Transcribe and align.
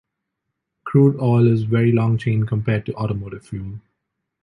Crude 0.83 1.19
oil 1.21 1.45
is 1.47 1.61
very 1.61 1.91
long 1.91 2.17
chain 2.17 2.47
compared 2.47 2.87
to 2.87 2.93
automotive 2.95 3.45
fuel. 3.45 3.79